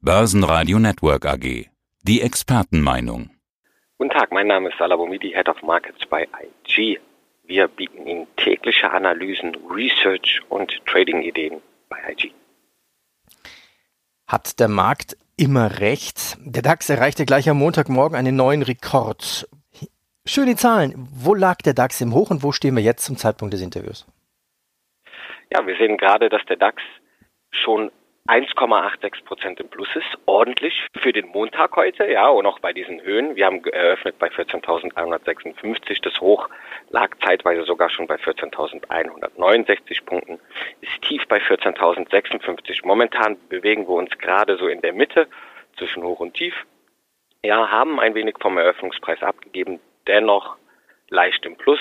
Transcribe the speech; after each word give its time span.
Börsenradio 0.00 0.78
Network 0.78 1.26
AG. 1.26 1.66
Die 2.04 2.22
Expertenmeinung. 2.22 3.30
Guten 3.98 4.10
Tag, 4.10 4.30
mein 4.30 4.46
Name 4.46 4.68
ist 4.68 4.78
Salabomidi, 4.78 5.30
Head 5.30 5.48
of 5.48 5.60
Markets 5.62 6.06
bei 6.06 6.28
IG. 6.68 7.00
Wir 7.42 7.66
bieten 7.66 8.06
Ihnen 8.06 8.28
tägliche 8.36 8.92
Analysen, 8.92 9.56
Research 9.68 10.40
und 10.50 10.72
Trading-Ideen 10.86 11.60
bei 11.88 11.96
IG. 12.12 12.30
Hat 14.28 14.60
der 14.60 14.68
Markt 14.68 15.16
immer 15.36 15.80
recht? 15.80 16.38
Der 16.42 16.62
DAX 16.62 16.88
erreichte 16.88 17.26
gleich 17.26 17.50
am 17.50 17.58
Montagmorgen 17.58 18.16
einen 18.16 18.36
neuen 18.36 18.62
Rekord. 18.62 19.48
Schöne 20.24 20.54
Zahlen. 20.54 21.08
Wo 21.10 21.34
lag 21.34 21.56
der 21.56 21.74
DAX 21.74 22.00
im 22.00 22.14
Hoch 22.14 22.30
und 22.30 22.44
wo 22.44 22.52
stehen 22.52 22.76
wir 22.76 22.84
jetzt 22.84 23.04
zum 23.04 23.16
Zeitpunkt 23.16 23.52
des 23.52 23.62
Interviews? 23.62 24.06
Ja, 25.50 25.66
wir 25.66 25.76
sehen 25.76 25.96
gerade, 25.96 26.28
dass 26.28 26.44
der 26.46 26.56
DAX 26.56 26.80
schon 27.50 27.90
1,86 28.28 29.24
Prozent 29.24 29.58
im 29.58 29.68
Plus 29.68 29.88
ist, 29.94 30.18
ordentlich 30.26 30.86
für 31.00 31.14
den 31.14 31.28
Montag 31.28 31.74
heute, 31.76 32.06
ja, 32.06 32.28
und 32.28 32.44
auch 32.44 32.58
bei 32.58 32.74
diesen 32.74 33.00
Höhen. 33.00 33.36
Wir 33.36 33.46
haben 33.46 33.64
eröffnet 33.64 34.18
bei 34.18 34.28
14.156, 34.28 36.02
das 36.02 36.20
Hoch 36.20 36.46
lag 36.90 37.16
zeitweise 37.24 37.64
sogar 37.64 37.88
schon 37.88 38.06
bei 38.06 38.16
14.169 38.16 40.04
Punkten, 40.04 40.38
ist 40.82 41.00
tief 41.00 41.26
bei 41.26 41.38
14.056. 41.38 42.86
Momentan 42.86 43.38
bewegen 43.48 43.88
wir 43.88 43.94
uns 43.94 44.10
gerade 44.18 44.58
so 44.58 44.68
in 44.68 44.82
der 44.82 44.92
Mitte 44.92 45.26
zwischen 45.78 46.02
Hoch 46.02 46.20
und 46.20 46.34
Tief. 46.34 46.54
Ja, 47.42 47.70
haben 47.70 47.98
ein 47.98 48.14
wenig 48.14 48.34
vom 48.40 48.58
Eröffnungspreis 48.58 49.22
abgegeben, 49.22 49.80
dennoch 50.06 50.56
leicht 51.08 51.46
im 51.46 51.56
Plus 51.56 51.80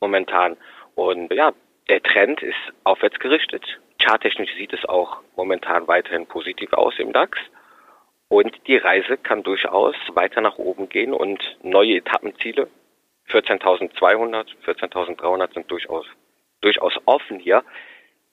momentan. 0.00 0.56
Und 0.94 1.32
ja, 1.32 1.52
der 1.88 2.02
Trend 2.04 2.40
ist 2.42 2.72
aufwärts 2.84 3.18
gerichtet. 3.18 3.80
Charttechnisch 4.08 4.54
sieht 4.56 4.72
es 4.72 4.86
auch 4.86 5.18
momentan 5.36 5.86
weiterhin 5.86 6.26
positiv 6.26 6.72
aus 6.72 6.98
im 6.98 7.12
DAX. 7.12 7.38
Und 8.28 8.56
die 8.66 8.78
Reise 8.78 9.18
kann 9.18 9.42
durchaus 9.42 9.94
weiter 10.14 10.40
nach 10.40 10.56
oben 10.56 10.88
gehen 10.88 11.12
und 11.12 11.58
neue 11.62 11.96
Etappenziele, 11.96 12.68
14.200, 13.28 14.46
14.300 14.64 15.52
sind 15.52 15.70
durchaus, 15.70 16.06
durchaus 16.62 16.94
offen 17.04 17.38
hier. 17.38 17.62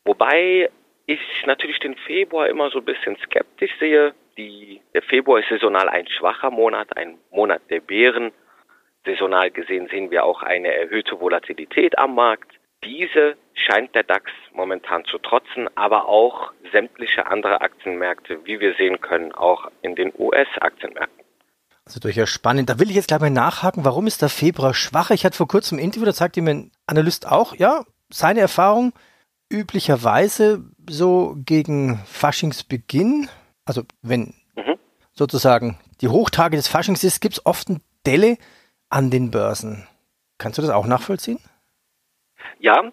Wobei 0.06 0.70
ich 1.08 1.20
natürlich 1.46 1.80
den 1.80 1.98
Februar 1.98 2.48
immer 2.48 2.70
so 2.70 2.80
ein 2.80 2.86
bisschen 2.86 3.18
skeptisch 3.18 3.78
sehe. 3.78 4.14
Die, 4.38 4.80
der 4.94 5.02
Februar 5.02 5.40
ist 5.40 5.50
saisonal 5.50 5.90
ein 5.90 6.08
schwacher 6.08 6.52
Monat, 6.52 6.96
ein 6.96 7.18
Monat 7.32 7.62
der 7.70 7.82
Bären. 7.82 8.32
Saisonal 9.06 9.52
gesehen 9.52 9.90
sehen 9.90 10.10
wir 10.10 10.24
auch 10.24 10.42
eine 10.42 10.74
erhöhte 10.74 11.20
Volatilität 11.20 11.98
am 11.98 12.16
Markt. 12.16 12.60
Diese 12.86 13.36
scheint 13.54 13.96
der 13.96 14.04
DAX 14.04 14.32
momentan 14.54 15.06
zu 15.06 15.18
trotzen, 15.18 15.68
aber 15.76 16.08
auch 16.08 16.52
sämtliche 16.72 17.26
andere 17.26 17.62
Aktienmärkte, 17.62 18.46
wie 18.46 18.60
wir 18.60 18.76
sehen 18.76 19.02
können, 19.02 19.32
auch 19.32 19.70
in 19.82 19.96
den 19.96 20.14
US-Aktienmärkten. 20.18 21.26
Also 21.86 22.00
durchaus 22.00 22.30
spannend. 22.30 22.70
Da 22.70 22.80
will 22.80 22.90
ich 22.90 22.96
jetzt 22.96 23.08
gleich 23.08 23.20
mal 23.20 23.30
nachhaken, 23.30 23.86
warum 23.86 24.08
ist 24.08 24.22
der 24.22 24.30
Februar 24.30 24.74
schwach? 24.74 25.12
Ich 25.12 25.26
hatte 25.26 25.38
vor 25.38 25.48
kurzem 25.48 25.78
ein 25.78 25.84
Interview, 25.84 26.06
da 26.06 26.14
sagte 26.14 26.42
mir 26.42 26.52
ein 26.52 26.72
Analyst 26.88 27.28
auch, 27.28 27.56
ja, 27.56 27.84
seine 28.10 28.40
Erfahrung 28.40 28.94
üblicherweise 29.50 30.64
so 30.90 31.36
gegen 31.38 32.00
Faschingsbeginn, 32.06 33.30
also 33.66 33.84
wenn 34.02 34.34
mhm. 34.56 34.78
sozusagen 35.14 35.78
die 36.02 36.08
Hochtage 36.08 36.58
des 36.58 36.68
Faschings 36.68 37.04
ist, 37.04 37.22
gibt 37.22 37.36
es 37.36 37.46
oft 37.46 37.70
eine 37.70 37.82
Delle 38.06 38.38
an 38.90 39.12
den 39.12 39.32
Börsen. 39.32 39.88
Kannst 40.38 40.58
du 40.58 40.62
das 40.62 40.72
auch 40.72 40.88
nachvollziehen? 40.88 41.40
Ja, 42.60 42.92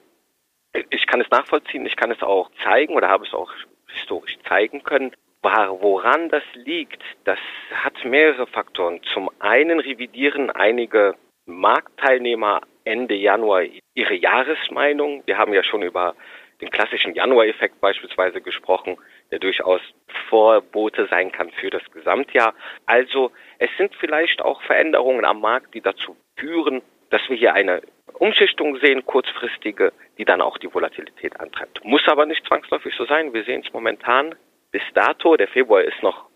ich 0.91 1.07
kann 1.07 1.21
es 1.21 1.31
nachvollziehen, 1.31 1.87
ich 1.87 1.97
kann 1.97 2.11
es 2.11 2.23
auch 2.23 2.51
zeigen 2.65 2.95
oder 2.95 3.09
habe 3.09 3.27
es 3.27 3.35
auch 3.35 3.53
historisch 3.89 4.39
zeigen 4.49 4.83
können. 4.85 5.13
Woran 5.43 6.29
das 6.29 6.45
liegt, 6.55 7.03
das 7.25 7.39
hat 7.75 8.05
mehrere 8.05 8.47
Faktoren. 8.47 9.03
Zum 9.13 9.29
einen 9.41 9.81
revidieren 9.81 10.51
einige 10.51 11.17
Marktteilnehmer 11.47 12.61
Ende 12.85 13.15
Januar 13.15 13.65
ihre 13.95 14.15
Jahresmeinung. 14.15 15.23
Wir 15.27 15.39
haben 15.39 15.53
ja 15.53 15.65
schon 15.65 15.83
über 15.83 16.15
den 16.61 16.71
klassischen 16.71 17.15
Januar-Effekt 17.15 17.81
beispielsweise 17.81 18.41
gesprochen, 18.41 18.97
der 19.33 19.41
durchaus 19.41 19.81
Vorbote 20.29 21.09
sein 21.09 21.33
kann 21.33 21.51
für 21.51 21.71
das 21.71 21.83
Gesamtjahr. 21.91 22.55
Also 22.87 23.33
es 23.59 23.71
sind 23.77 23.95
vielleicht 23.97 24.41
auch 24.43 24.63
Veränderungen 24.63 25.25
am 25.25 25.41
Markt, 25.41 25.75
die 25.75 25.81
dazu 25.81 26.17
führen, 26.37 26.83
dass 27.11 27.29
wir 27.29 27.37
hier 27.37 27.53
eine 27.55 27.83
Umschichtung 28.23 28.79
sehen, 28.79 29.05
kurzfristige, 29.05 29.93
die 30.17 30.25
dann 30.25 30.41
auch 30.41 30.57
die 30.57 30.73
Volatilität 30.73 31.41
antreibt. 31.41 31.85
Muss 31.85 32.07
aber 32.07 32.25
nicht 32.25 32.47
zwangsläufig 32.47 32.95
so 32.95 33.05
sein. 33.05 33.35
Wir 33.35 33.43
sehen 33.43 33.65
es 33.67 33.73
momentan 33.73 34.37
bis 34.71 34.83
dato. 34.95 35.37
Der 35.37 35.49
Februar 35.49 35.83
ist 35.83 36.01
noch 36.05 36.27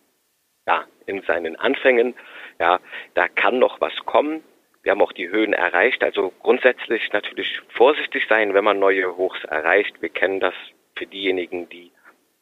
ja, 0.67 0.85
in 1.07 1.23
seinen 1.23 1.55
Anfängen. 1.55 2.17
Ja, 2.59 2.81
da 3.15 3.29
kann 3.29 3.61
noch 3.61 3.81
was 3.81 3.95
kommen. 4.05 4.43
Wir 4.83 4.91
haben 4.91 5.01
auch 5.01 5.13
die 5.13 5.29
Höhen 5.29 5.53
erreicht. 5.53 6.03
Also 6.03 6.33
grundsätzlich 6.43 7.13
natürlich 7.13 7.61
vorsichtig 7.69 8.27
sein, 8.29 8.53
wenn 8.53 8.65
man 8.65 8.81
neue 8.81 9.17
Hochs 9.17 9.45
erreicht. 9.45 10.03
Wir 10.03 10.09
kennen 10.09 10.41
das 10.41 10.55
für 10.97 11.07
diejenigen, 11.07 11.69
die 11.69 11.93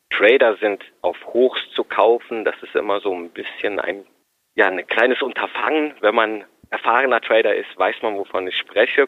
Trader 0.08 0.56
sind, 0.56 0.82
auf 1.02 1.18
Hochs 1.34 1.60
zu 1.74 1.84
kaufen. 1.84 2.46
Das 2.46 2.56
ist 2.62 2.74
immer 2.74 3.00
so 3.00 3.14
ein 3.14 3.28
bisschen 3.28 3.78
ein, 3.78 4.06
ja, 4.54 4.68
ein 4.68 4.86
kleines 4.86 5.20
Unterfangen, 5.20 5.92
wenn 6.00 6.14
man 6.14 6.44
erfahrener 6.70 7.20
Trader 7.20 7.54
ist, 7.54 7.76
weiß 7.76 7.96
man, 8.00 8.16
wovon 8.16 8.46
ich 8.46 8.56
spreche. 8.56 9.06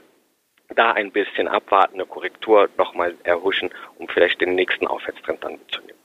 Da 0.75 0.93
ein 0.93 1.13
bisschen 1.13 1.49
abwarten, 1.49 1.95
eine 1.95 2.07
Korrektur 2.07 2.69
nochmal 2.77 3.15
erhuschen, 3.25 3.71
um 3.99 4.09
vielleicht 4.09 4.41
den 4.41 4.55
nächsten 4.55 4.87
Aufwärtstrend 4.87 5.43
dann 5.45 5.53
mitzunehmen. 5.53 5.97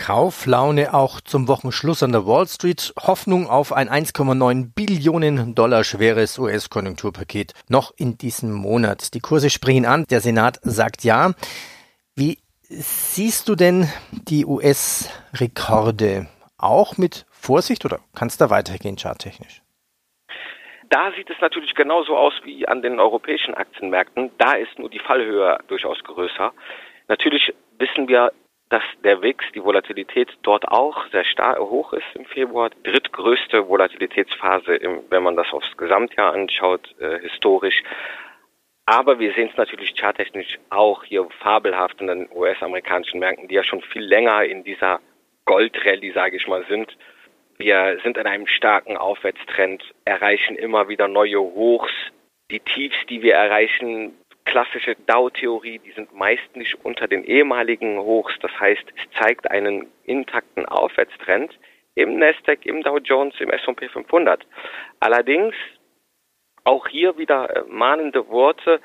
Kauflaune 0.00 0.94
auch 0.94 1.20
zum 1.20 1.46
Wochenschluss 1.46 2.02
an 2.02 2.12
der 2.12 2.26
Wall 2.26 2.48
Street. 2.48 2.94
Hoffnung 2.98 3.48
auf 3.48 3.74
ein 3.74 3.90
1,9 3.90 4.72
Billionen 4.74 5.54
Dollar 5.54 5.84
schweres 5.84 6.38
US-Konjunkturpaket 6.38 7.52
noch 7.68 7.92
in 7.96 8.16
diesem 8.16 8.50
Monat. 8.50 9.12
Die 9.12 9.20
Kurse 9.20 9.50
springen 9.50 9.84
an. 9.84 10.06
Der 10.08 10.22
Senat 10.22 10.58
sagt 10.62 11.04
ja. 11.04 11.34
Wie 12.16 12.38
siehst 12.70 13.48
du 13.50 13.56
denn 13.56 13.90
die 14.10 14.46
US-Rekorde? 14.46 16.28
Auch 16.56 16.96
mit 16.96 17.26
Vorsicht 17.30 17.84
oder 17.84 18.00
kann 18.14 18.28
es 18.28 18.38
da 18.38 18.48
weitergehen 18.48 18.96
charttechnisch? 18.96 19.62
Da 20.90 21.12
sieht 21.12 21.30
es 21.30 21.40
natürlich 21.40 21.74
genauso 21.76 22.16
aus 22.16 22.34
wie 22.42 22.66
an 22.66 22.82
den 22.82 22.98
europäischen 22.98 23.54
Aktienmärkten. 23.54 24.32
Da 24.38 24.54
ist 24.54 24.76
nur 24.78 24.90
die 24.90 24.98
Fallhöhe 24.98 25.58
durchaus 25.68 26.02
größer. 26.02 26.52
Natürlich 27.06 27.54
wissen 27.78 28.08
wir, 28.08 28.32
dass 28.70 28.82
der 29.04 29.22
WIX, 29.22 29.44
die 29.54 29.62
Volatilität 29.62 30.36
dort 30.42 30.66
auch 30.66 31.06
sehr 31.12 31.24
stark 31.24 31.58
hoch 31.60 31.92
ist 31.92 32.06
im 32.14 32.24
Februar. 32.24 32.70
Drittgrößte 32.82 33.68
Volatilitätsphase, 33.68 34.74
im, 34.74 35.02
wenn 35.10 35.22
man 35.22 35.36
das 35.36 35.52
aufs 35.52 35.76
Gesamtjahr 35.76 36.32
anschaut, 36.32 36.94
äh, 36.98 37.20
historisch. 37.20 37.82
Aber 38.84 39.20
wir 39.20 39.32
sehen 39.34 39.48
es 39.50 39.56
natürlich 39.56 39.94
charttechnisch 39.94 40.58
auch 40.70 41.04
hier 41.04 41.28
fabelhaft 41.38 42.00
in 42.00 42.08
den 42.08 42.28
US-amerikanischen 42.32 43.20
Märkten, 43.20 43.46
die 43.46 43.54
ja 43.54 43.62
schon 43.62 43.82
viel 43.82 44.02
länger 44.02 44.42
in 44.42 44.64
dieser 44.64 45.00
Goldrallye, 45.44 46.12
sage 46.12 46.36
ich 46.36 46.48
mal, 46.48 46.64
sind. 46.68 46.96
Wir 47.60 47.98
sind 48.02 48.16
in 48.16 48.26
einem 48.26 48.46
starken 48.46 48.96
Aufwärtstrend, 48.96 49.84
erreichen 50.06 50.56
immer 50.56 50.88
wieder 50.88 51.08
neue 51.08 51.38
Hochs. 51.38 51.92
Die 52.50 52.60
Tiefs, 52.60 52.96
die 53.10 53.20
wir 53.20 53.34
erreichen, 53.34 54.14
klassische 54.46 54.96
Dow-Theorie, 55.06 55.78
die 55.78 55.90
sind 55.90 56.14
meist 56.14 56.56
nicht 56.56 56.82
unter 56.82 57.06
den 57.06 57.22
ehemaligen 57.22 57.98
Hochs. 57.98 58.32
Das 58.40 58.50
heißt, 58.58 58.84
es 58.96 59.20
zeigt 59.20 59.50
einen 59.50 59.88
intakten 60.04 60.64
Aufwärtstrend 60.64 61.52
im 61.96 62.18
Nasdaq, 62.18 62.64
im 62.64 62.82
Dow 62.82 62.96
Jones, 62.96 63.34
im 63.40 63.50
S&P 63.50 63.90
500. 63.90 64.46
Allerdings 64.98 65.54
auch 66.64 66.88
hier 66.88 67.18
wieder 67.18 67.54
äh, 67.54 67.62
mahnende 67.68 68.26
Worte. 68.28 68.80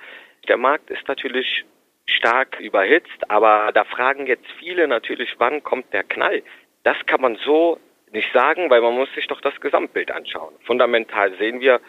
Der 0.49 0.57
Markt 0.57 0.89
ist 0.89 1.07
natürlich 1.07 1.63
stark 2.07 2.59
überhitzt, 2.59 3.29
aber 3.29 3.71
da 3.73 3.85
fragen 3.85 4.27
jetzt 4.27 4.51
viele 4.59 4.85
natürlich, 4.89 5.33
wann 5.37 5.63
kommt 5.63 5.93
der 5.93 6.03
Knall? 6.03 6.43
Das 6.83 6.97
kann 7.05 7.21
man 7.21 7.37
so 7.37 7.79
nicht 8.15 8.33
sagen, 8.33 8.69
weil 8.69 8.81
man 8.81 8.95
muss 8.95 9.13
sich 9.13 9.27
doch 9.27 9.41
das 9.41 9.59
Gesamtbild 9.61 10.09
anschauen. 10.09 10.55
Fundamental 10.65 11.37
sehen 11.37 11.59
wir, 11.59 11.79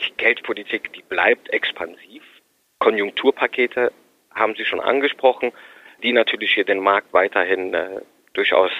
die 0.00 0.12
Geldpolitik, 0.16 0.92
die 0.94 1.02
bleibt 1.02 1.52
expansiv. 1.52 2.22
Konjunkturpakete 2.78 3.92
haben 4.34 4.54
Sie 4.56 4.64
schon 4.64 4.80
angesprochen, 4.80 5.52
die 6.02 6.12
natürlich 6.12 6.54
hier 6.54 6.64
den 6.64 6.80
Markt 6.80 7.12
weiterhin 7.12 7.74
äh, 7.74 8.00
durchaus 8.32 8.70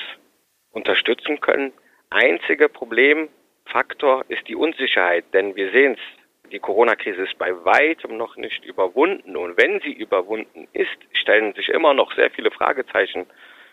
unterstützen 0.71 1.41
können. 1.41 1.73
Einziger 2.11 2.69
Problemfaktor 2.69 4.25
ist 4.29 4.49
die 4.49 4.57
Unsicherheit, 4.57 5.25
denn 5.35 5.55
wir 5.55 5.71
sehen 5.71 5.95
es, 5.95 6.51
die 6.51 6.59
Corona-Krise 6.59 7.23
ist 7.23 7.39
bei 7.39 7.53
weitem 7.65 8.17
noch 8.17 8.37
nicht 8.37 8.65
überwunden. 8.65 9.37
Und 9.37 9.57
wenn 9.57 9.81
sie 9.81 9.93
überwunden 9.93 10.69
ist, 10.73 10.99
stellen 11.13 11.55
sich 11.55 11.69
immer 11.69 11.95
noch 11.95 12.15
sehr 12.15 12.31
viele 12.31 12.51
Fragezeichen 12.51 13.27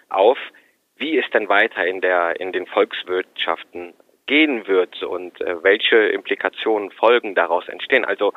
auf, 0.08 0.38
wie 1.00 1.18
es 1.18 1.30
denn 1.32 1.50
weiter 1.50 1.86
in 1.86 2.02
der 2.02 2.40
in 2.40 2.52
den 2.52 2.68
Volkswirtschaften 2.68 3.94
gehen 4.28 4.68
wird 4.68 5.02
und 5.02 5.42
äh, 5.42 5.64
welche 5.64 5.98
Implikationen 5.98 6.92
Folgen 6.92 7.34
daraus 7.34 7.68
entstehen. 7.68 8.06
Also 8.06 8.34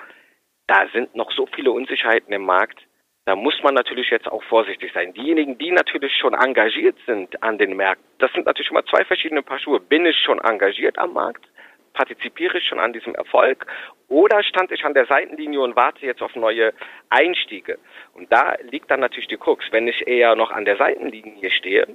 da 0.67 0.87
sind 0.93 1.15
noch 1.15 1.31
so 1.33 1.47
viele 1.55 1.71
Unsicherheiten 1.71 2.33
im 2.33 2.45
Markt. 2.47 2.81
Da 3.27 3.37
muss 3.37 3.63
man 3.63 3.75
natürlich 3.75 4.11
jetzt 4.11 4.27
auch 4.27 4.43
vorsichtig 4.45 4.91
sein. 4.95 5.13
Diejenigen, 5.13 5.59
die 5.59 5.71
natürlich 5.71 6.17
schon 6.17 6.35
engagiert 6.35 6.97
sind 7.07 7.43
an 7.43 7.59
den 7.59 7.77
Märkten, 7.77 8.05
das 8.19 8.33
sind 8.33 8.47
natürlich 8.47 8.71
immer 8.71 8.87
zwei 8.87 9.05
verschiedene 9.05 9.43
Paar 9.43 9.59
Schuhe. 9.59 9.81
Bin 9.81 10.07
ich 10.07 10.17
schon 10.17 10.41
engagiert 10.41 10.99
am 10.99 11.13
Markt? 11.13 11.45
Partizipiere 11.93 12.59
ich 12.59 12.65
schon 12.65 12.81
an 12.81 12.95
diesem 12.95 13.15
Erfolg? 13.15 13.67
Oder 14.09 14.43
stand 14.43 14.73
ich 14.73 14.85
an 14.85 14.95
der 14.95 15.07
Seitenlinie 15.07 15.61
und 15.61 15.77
warte 15.77 16.07
jetzt 16.07 16.23
auf 16.23 16.35
neue 16.35 16.73
Einstiege? 17.11 17.79
Und 18.15 18.33
da 18.33 18.57
liegt 18.71 18.91
dann 18.91 19.01
natürlich 19.01 19.29
die 19.29 19.37
Krux. 19.37 19.67
Wenn 19.73 19.87
ich 19.87 20.07
eher 20.07 20.35
noch 20.37 20.51
an 20.51 20.65
der 20.65 20.77
Seitenlinie 20.79 21.51
stehe, 21.51 21.87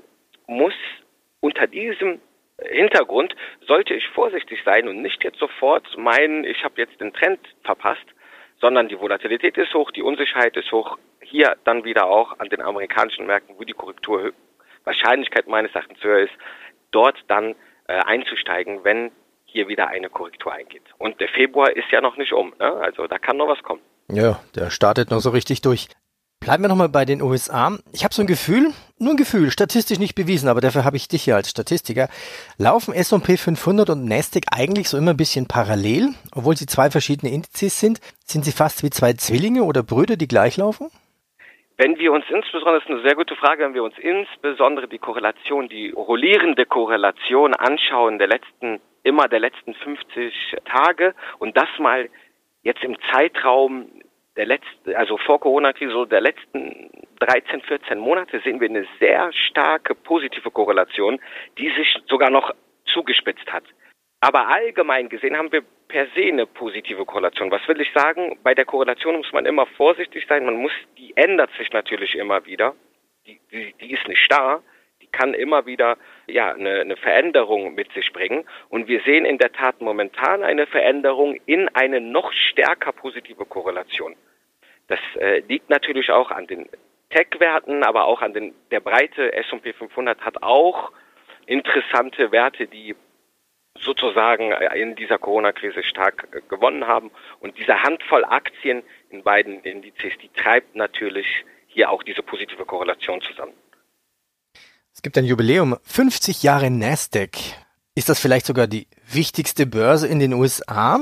muss 0.47 0.73
unter 1.39 1.67
diesem 1.67 2.19
Hintergrund 2.59 3.35
sollte 3.67 3.93
ich 3.93 4.07
vorsichtig 4.09 4.59
sein 4.65 4.87
und 4.87 5.01
nicht 5.01 5.23
jetzt 5.23 5.37
sofort 5.37 5.85
meinen, 5.97 6.43
ich 6.43 6.63
habe 6.63 6.81
jetzt 6.81 6.99
den 6.99 7.13
Trend 7.13 7.39
verpasst, 7.63 8.05
sondern 8.59 8.87
die 8.87 8.99
Volatilität 8.99 9.57
ist 9.57 9.73
hoch, 9.73 9.91
die 9.91 10.01
Unsicherheit 10.01 10.57
ist 10.57 10.71
hoch. 10.71 10.97
Hier 11.21 11.55
dann 11.65 11.83
wieder 11.83 12.07
auch 12.07 12.39
an 12.39 12.49
den 12.49 12.61
amerikanischen 12.61 13.27
Märkten, 13.27 13.55
wo 13.59 13.63
die 13.63 13.73
Korrektur 13.73 14.31
Wahrscheinlichkeit 14.85 15.47
meines 15.47 15.75
Erachtens 15.75 16.01
höher 16.01 16.19
ist, 16.19 16.33
dort 16.91 17.17
dann 17.27 17.55
äh, 17.87 17.93
einzusteigen, 17.93 18.83
wenn 18.83 19.11
hier 19.45 19.67
wieder 19.67 19.89
eine 19.89 20.09
Korrektur 20.09 20.53
eingeht. 20.53 20.83
Und 20.97 21.19
der 21.19 21.27
Februar 21.29 21.75
ist 21.75 21.91
ja 21.91 22.01
noch 22.01 22.17
nicht 22.17 22.33
um, 22.33 22.53
ne? 22.57 22.73
also 22.73 23.05
da 23.07 23.19
kann 23.19 23.37
noch 23.37 23.47
was 23.47 23.61
kommen. 23.63 23.81
Ja, 24.09 24.39
der 24.55 24.69
startet 24.69 25.11
noch 25.11 25.19
so 25.19 25.29
richtig 25.29 25.61
durch. 25.61 25.89
Bleiben 26.39 26.63
wir 26.63 26.69
nochmal 26.69 26.89
bei 26.89 27.03
den 27.03 27.21
USA. 27.21 27.77
Ich 27.91 28.03
habe 28.03 28.13
so 28.13 28.21
ein 28.21 28.27
Gefühl, 28.27 28.71
nur 28.99 29.13
ein 29.13 29.17
Gefühl, 29.17 29.51
statistisch 29.51 29.99
nicht 29.99 30.15
bewiesen, 30.15 30.47
aber 30.47 30.61
dafür 30.61 30.85
habe 30.85 30.95
ich 30.95 31.07
dich 31.07 31.23
hier 31.23 31.35
als 31.35 31.49
Statistiker. 31.49 32.07
Laufen 32.57 32.93
S&P 32.93 33.37
500 33.37 33.89
und 33.89 34.05
Nasdaq 34.05 34.43
eigentlich 34.55 34.87
so 34.87 34.97
immer 34.97 35.11
ein 35.11 35.17
bisschen 35.17 35.47
parallel, 35.47 36.13
obwohl 36.33 36.55
sie 36.55 36.65
zwei 36.65 36.89
verschiedene 36.89 37.33
Indizes 37.33 37.79
sind? 37.79 37.99
Sind 38.23 38.45
sie 38.45 38.51
fast 38.51 38.83
wie 38.83 38.89
zwei 38.89 39.13
Zwillinge 39.13 39.63
oder 39.63 39.83
Brüder, 39.83 40.15
die 40.15 40.27
gleich 40.27 40.57
laufen? 40.57 40.89
Wenn 41.75 41.97
wir 41.99 42.11
uns 42.11 42.25
insbesondere, 42.29 42.79
das 42.79 42.85
ist 42.85 42.91
eine 42.91 43.01
sehr 43.03 43.15
gute 43.15 43.35
Frage, 43.35 43.63
wenn 43.63 43.73
wir 43.73 43.83
uns 43.83 43.97
insbesondere 43.99 44.87
die 44.87 44.97
Korrelation, 44.99 45.69
die 45.69 45.91
rollierende 45.91 46.65
Korrelation 46.65 47.53
anschauen 47.53 48.19
der 48.19 48.27
letzten, 48.27 48.79
immer 49.03 49.27
der 49.27 49.39
letzten 49.39 49.73
50 49.73 50.33
Tage 50.65 51.13
und 51.39 51.57
das 51.57 51.69
mal 51.77 52.09
jetzt 52.63 52.83
im 52.83 52.97
Zeitraum 53.11 53.89
der 54.37 54.45
letzten, 54.45 54.95
also 54.95 55.17
vor 55.17 55.39
Corona-Krise, 55.39 55.91
so 55.91 56.05
der 56.05 56.21
letzten 56.21 56.89
13, 57.19 57.61
14 57.61 57.97
Monate 57.97 58.39
sehen 58.41 58.59
wir 58.61 58.69
eine 58.69 58.87
sehr 58.99 59.33
starke 59.33 59.95
positive 59.95 60.51
Korrelation, 60.51 61.19
die 61.57 61.69
sich 61.69 61.97
sogar 62.07 62.29
noch 62.29 62.53
zugespitzt 62.85 63.51
hat. 63.51 63.63
Aber 64.21 64.47
allgemein 64.47 65.09
gesehen 65.09 65.37
haben 65.37 65.51
wir 65.51 65.63
per 65.87 66.07
se 66.15 66.23
eine 66.23 66.45
positive 66.45 67.05
Korrelation. 67.05 67.51
Was 67.51 67.67
will 67.67 67.79
ich 67.81 67.91
sagen? 67.93 68.37
Bei 68.43 68.53
der 68.55 68.65
Korrelation 68.65 69.17
muss 69.17 69.31
man 69.31 69.45
immer 69.45 69.65
vorsichtig 69.65 70.25
sein. 70.27 70.45
Man 70.45 70.57
muss, 70.57 70.71
die 70.97 71.15
ändert 71.15 71.51
sich 71.57 71.71
natürlich 71.71 72.15
immer 72.15 72.45
wieder. 72.45 72.75
Die, 73.25 73.39
die, 73.51 73.73
die 73.79 73.91
ist 73.91 74.07
nicht 74.07 74.21
starr. 74.21 74.63
Die 75.01 75.07
kann 75.07 75.33
immer 75.35 75.65
wieder 75.67 75.97
ja 76.25 76.51
eine, 76.53 76.81
eine 76.81 76.97
Veränderung 76.97 77.75
mit 77.75 77.91
sich 77.93 78.11
bringen. 78.11 78.43
Und 78.69 78.87
wir 78.87 79.01
sehen 79.01 79.25
in 79.25 79.37
der 79.37 79.51
Tat 79.51 79.81
momentan 79.81 80.43
eine 80.43 80.65
Veränderung 80.65 81.39
in 81.45 81.69
eine 81.69 82.01
noch 82.01 82.33
stärker 82.33 82.91
positive 82.91 83.45
Korrelation. 83.45 84.15
Das 84.87 84.99
äh, 85.19 85.39
liegt 85.47 85.69
natürlich 85.69 86.11
auch 86.11 86.31
an 86.31 86.47
den 86.47 86.67
Tech-Werten, 87.09 87.83
aber 87.83 88.05
auch 88.05 88.21
an 88.21 88.33
den, 88.33 88.53
der 88.71 88.79
breite 88.79 89.33
S&P 89.33 89.73
500 89.73 90.21
hat 90.21 90.43
auch 90.43 90.91
interessante 91.45 92.31
Werte, 92.31 92.67
die 92.67 92.95
sozusagen 93.79 94.51
äh, 94.51 94.79
in 94.79 94.95
dieser 94.95 95.17
Corona-Krise 95.17 95.83
stark 95.83 96.27
äh, 96.31 96.41
gewonnen 96.49 96.87
haben. 96.87 97.11
Und 97.39 97.57
diese 97.57 97.83
Handvoll 97.83 98.25
Aktien 98.25 98.83
in 99.09 99.23
beiden 99.23 99.61
Indizes, 99.61 100.13
die 100.21 100.29
treibt 100.29 100.75
natürlich 100.75 101.25
hier 101.67 101.89
auch 101.89 102.03
diese 102.03 102.23
positive 102.23 102.65
Korrelation 102.65 103.21
zusammen. 103.21 103.53
Es 104.93 105.01
gibt 105.01 105.17
ein 105.17 105.25
Jubiläum, 105.25 105.77
50 105.83 106.43
Jahre 106.43 106.71
Nasdaq. 106.71 107.37
Ist 107.93 108.09
das 108.09 108.19
vielleicht 108.19 108.45
sogar 108.45 108.67
die 108.67 108.87
wichtigste 109.05 109.65
Börse 109.65 110.07
in 110.07 110.19
den 110.19 110.33
USA? 110.33 110.99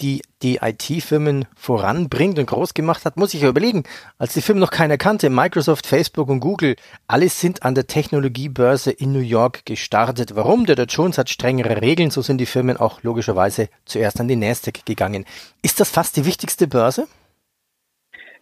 Die 0.00 0.22
die 0.42 0.58
IT-Firmen 0.62 1.46
voranbringt 1.54 2.38
und 2.38 2.46
groß 2.46 2.74
gemacht 2.74 3.04
hat, 3.04 3.16
muss 3.16 3.34
ich 3.34 3.42
ja 3.42 3.48
überlegen, 3.48 3.84
als 4.18 4.34
die 4.34 4.40
Firmen 4.40 4.60
noch 4.60 4.70
keiner 4.70 4.96
kannte, 4.96 5.28
Microsoft, 5.28 5.86
Facebook 5.86 6.28
und 6.28 6.40
Google, 6.40 6.76
alles 7.06 7.40
sind 7.40 7.62
an 7.62 7.74
der 7.74 7.86
Technologiebörse 7.86 8.90
in 8.90 9.12
New 9.12 9.20
York 9.20 9.66
gestartet. 9.66 10.36
Warum? 10.36 10.64
Der 10.64 10.76
Dow 10.76 10.86
Jones 10.88 11.18
hat 11.18 11.28
strengere 11.28 11.82
Regeln, 11.82 12.10
so 12.10 12.22
sind 12.22 12.38
die 12.38 12.46
Firmen 12.46 12.78
auch 12.78 13.02
logischerweise 13.02 13.68
zuerst 13.84 14.20
an 14.20 14.28
die 14.28 14.36
Nasdaq 14.36 14.86
gegangen. 14.86 15.26
Ist 15.62 15.80
das 15.80 15.90
fast 15.90 16.16
die 16.16 16.24
wichtigste 16.24 16.66
Börse? 16.66 17.06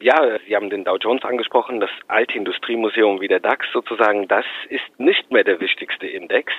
Ja, 0.00 0.38
Sie 0.46 0.54
haben 0.54 0.70
den 0.70 0.84
Dow 0.84 0.96
Jones 0.96 1.25
angesprochen, 1.25 1.81
das 1.81 1.90
alte 2.06 2.38
Industriemuseum 2.38 3.20
wie 3.20 3.26
der 3.26 3.40
DAX 3.40 3.66
sozusagen, 3.72 4.28
das 4.28 4.44
ist 4.69 4.84
nicht 4.99 5.32
mehr 5.32 5.43
der 5.43 5.58
wichtigste 5.58 6.06
Index, 6.06 6.52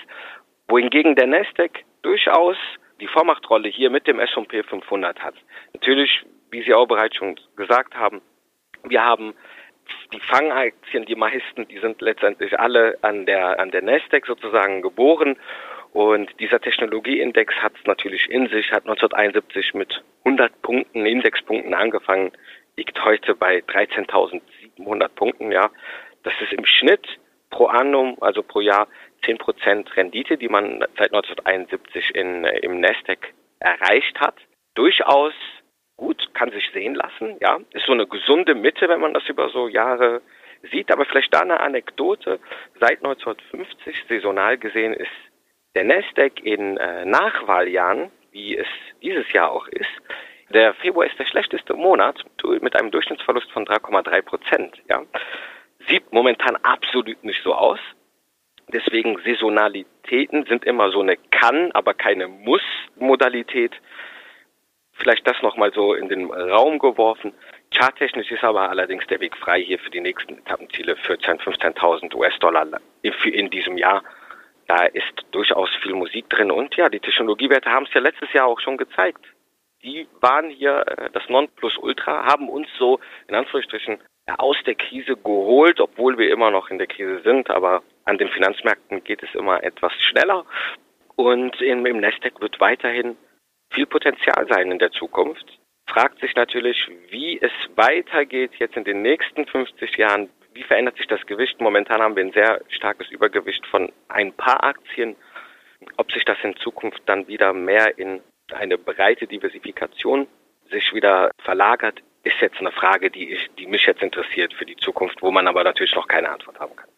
wohingegen 0.68 1.16
der 1.16 1.28
Nasdaq 1.28 1.72
durchaus 2.02 2.58
die 3.00 3.08
Vormachtrolle 3.08 3.70
hier 3.70 3.90
mit 3.90 4.08
dem 4.08 4.20
S&P 4.20 4.64
500 4.64 5.20
hat. 5.20 5.36
Natürlich, 5.74 6.26
wie 6.52 6.64
Sie 6.64 6.74
auch 6.74 6.88
bereits 6.88 7.16
schon 7.16 7.40
gesagt 7.56 7.96
haben, 7.96 8.22
wir 8.84 9.04
haben 9.04 9.34
die 10.14 10.20
Fangaktien, 10.20 11.06
die 11.06 11.16
meisten, 11.16 11.68
die 11.68 11.80
sind 11.80 12.02
letztendlich 12.02 12.60
alle 12.60 12.98
an 13.02 13.26
der, 13.26 13.60
an 13.60 13.72
der 13.72 13.82
Nasdaq 13.82 14.26
sozusagen 14.26 14.82
geboren. 14.82 15.38
Und 15.92 16.30
dieser 16.40 16.60
Technologieindex 16.60 17.56
hat 17.56 17.74
es 17.80 17.86
natürlich 17.86 18.30
in 18.30 18.48
sich, 18.48 18.72
hat 18.72 18.84
1971 18.84 19.74
mit 19.74 20.04
100 20.24 20.62
Punkten, 20.62 21.06
Indexpunkten 21.06 21.74
angefangen, 21.74 22.32
liegt 22.78 23.04
heute 23.04 23.34
bei 23.36 23.60
13.700 23.60 25.08
Punkten, 25.10 25.52
ja. 25.52 25.70
Das 26.24 26.34
ist 26.42 26.54
im 26.54 26.66
Schnitt 26.66 27.08
pro 27.50 27.66
annum, 27.66 28.18
also 28.22 28.44
pro 28.44 28.62
Jahr 28.62 28.88
10% 29.24 29.96
Rendite, 29.96 30.38
die 30.38 30.50
man 30.50 30.80
seit 30.98 31.14
1971 31.14 32.16
in, 32.16 32.46
äh, 32.46 32.60
im 32.60 32.80
Nasdaq 32.80 33.34
erreicht 33.60 34.20
hat. 34.20 34.36
Durchaus 34.76 35.34
gut, 35.98 36.34
kann 36.34 36.52
sich 36.52 36.70
sehen 36.74 36.96
lassen, 36.96 37.38
ja. 37.42 37.60
Ist 37.74 37.86
so 37.86 37.92
eine 37.92 38.08
gesunde 38.08 38.56
Mitte, 38.56 38.88
wenn 38.88 39.02
man 39.02 39.14
das 39.14 39.28
über 39.28 39.50
so 39.50 39.68
Jahre 39.68 40.22
sieht. 40.72 40.92
Aber 40.92 41.06
vielleicht 41.06 41.34
da 41.34 41.42
eine 41.42 41.60
Anekdote. 41.60 42.40
Seit 42.80 43.04
1950 43.04 44.06
saisonal 44.08 44.58
gesehen 44.58 44.94
ist 44.94 45.12
der 45.76 45.84
Nasdaq 45.84 46.42
in 46.44 46.78
äh, 46.78 47.06
Nachwahljahren, 47.06 48.12
wie 48.32 48.58
es 48.58 48.68
dieses 49.02 49.32
Jahr 49.34 49.52
auch 49.52 49.68
ist, 49.68 49.90
der 50.54 50.74
Februar 50.76 51.06
ist 51.06 51.20
der 51.20 51.26
schlechteste 51.26 51.76
Monat 51.76 52.24
mit 52.62 52.76
einem 52.76 52.90
Durchschnittsverlust 52.90 53.52
von 53.52 53.66
3,3 53.66 54.22
Prozent. 54.24 54.82
Ja. 54.90 55.04
Sieht 55.88 56.12
momentan 56.12 56.56
absolut 56.58 57.24
nicht 57.24 57.44
so 57.44 57.54
aus. 57.54 57.80
Deswegen 58.72 59.18
Saisonalitäten 59.24 60.46
sind 60.46 60.64
immer 60.66 60.92
so 60.92 61.02
eine 61.02 61.18
Kann, 61.32 61.72
aber 61.74 61.94
keine 61.94 62.28
Muss-Modalität. 62.28 63.74
Vielleicht 64.94 65.26
das 65.28 65.42
nochmal 65.42 65.72
so 65.74 65.94
in 65.94 66.10
den 66.10 66.30
Raum 66.30 66.78
geworfen. 66.78 67.34
Charttechnisch 67.74 68.32
ist 68.32 68.44
aber 68.44 68.70
allerdings 68.70 69.08
der 69.08 69.22
Weg 69.22 69.36
frei 69.38 69.62
hier 69.62 69.80
für 69.80 69.90
die 69.90 70.02
nächsten 70.02 70.38
Etappenziele 70.40 70.96
14.000, 70.96 71.42
15.000 71.42 72.16
US-Dollar 72.16 72.68
in 73.02 73.50
diesem 73.50 73.78
Jahr. 73.78 74.04
Da 74.68 74.86
ist 74.86 75.26
durchaus 75.32 75.70
viel 75.82 75.96
Musik 75.96 76.30
drin 76.30 76.52
und 76.52 76.76
ja, 76.76 76.90
die 76.90 77.00
Technologiewerte 77.00 77.72
haben 77.72 77.86
es 77.86 77.94
ja 77.94 78.02
letztes 78.02 78.32
Jahr 78.34 78.46
auch 78.46 78.60
schon 78.60 78.78
gezeigt. 78.78 79.26
Die 79.82 80.08
waren 80.20 80.50
hier 80.50 80.86
äh, 80.86 81.10
das 81.12 81.28
Nonplusultra, 81.30 82.26
haben 82.26 82.50
uns 82.50 82.68
so 82.78 83.00
in 83.28 83.36
Anführungsstrichen 83.36 84.00
aus 84.38 84.58
der 84.66 84.76
Krise 84.76 85.16
geholt, 85.16 85.80
obwohl 85.80 86.18
wir 86.18 86.32
immer 86.32 86.52
noch 86.52 86.70
in 86.70 86.78
der 86.78 86.88
Krise 86.88 87.22
sind, 87.24 87.50
aber 87.50 87.84
an 88.06 88.18
den 88.18 88.30
Finanzmärkten 88.30 89.04
geht 89.04 89.24
es 89.24 89.34
immer 89.36 89.64
etwas 89.64 89.94
schneller 89.94 90.46
und 91.16 91.60
im, 91.62 91.86
im 91.86 92.00
Nasdaq 92.00 92.40
wird 92.42 92.60
weiterhin 92.60 93.18
viel 93.72 93.86
Potenzial 93.86 94.48
sein 94.50 94.72
in 94.72 94.80
der 94.80 94.92
Zukunft. 94.92 95.46
Fragt 95.88 96.20
sich 96.20 96.36
natürlich, 96.36 96.88
wie 97.10 97.40
es 97.42 97.52
weitergeht 97.76 98.56
jetzt 98.56 98.78
in 98.78 98.84
den 98.84 99.02
nächsten 99.02 99.46
50 99.46 99.98
Jahren. 99.98 100.30
Wie 100.54 100.64
verändert 100.64 100.98
sich 100.98 101.08
das 101.08 101.26
Gewicht? 101.26 101.60
Momentan 101.60 102.02
haben 102.02 102.16
wir 102.16 102.24
ein 102.24 102.32
sehr 102.32 102.62
starkes 102.70 103.10
Übergewicht 103.10 103.66
von 103.68 103.92
ein 104.08 104.34
paar 104.34 104.64
Aktien. 104.64 105.16
Ob 105.98 106.12
sich 106.12 106.26
das 106.26 106.38
in 106.44 106.56
Zukunft 106.58 107.02
dann 107.06 107.28
wieder 107.28 107.54
mehr 107.54 107.98
in 107.98 108.22
eine 108.52 108.78
breite 108.78 109.28
Diversifikation 109.28 110.28
sich 110.70 110.94
wieder 110.94 111.32
verlagert, 111.44 112.02
ist 112.24 112.40
jetzt 112.42 112.58
eine 112.60 112.72
Frage, 112.72 113.10
die, 113.10 113.34
ich, 113.34 113.50
die 113.58 113.68
mich 113.68 113.86
jetzt 113.86 114.02
interessiert 114.02 114.54
für 114.54 114.66
die 114.66 114.76
Zukunft, 114.78 115.22
wo 115.22 115.32
man 115.32 115.48
aber 115.48 115.64
natürlich 115.64 115.96
noch 115.96 116.08
keine 116.08 116.30
Antwort 116.30 116.60
haben 116.60 116.76
kann. 116.76 116.90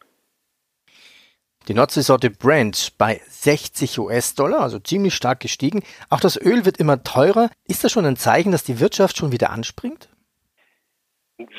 Die 1.67 1.75
Nordseesorte 1.75 2.31
Brent 2.31 2.93
bei 2.97 3.21
60 3.27 3.99
US-Dollar, 3.99 4.61
also 4.61 4.79
ziemlich 4.79 5.13
stark 5.13 5.39
gestiegen. 5.39 5.83
Auch 6.09 6.19
das 6.19 6.35
Öl 6.41 6.65
wird 6.65 6.79
immer 6.79 7.03
teurer. 7.03 7.51
Ist 7.67 7.83
das 7.83 7.91
schon 7.91 8.05
ein 8.05 8.15
Zeichen, 8.15 8.51
dass 8.51 8.63
die 8.63 8.79
Wirtschaft 8.79 9.17
schon 9.17 9.31
wieder 9.31 9.51
anspringt? 9.51 10.09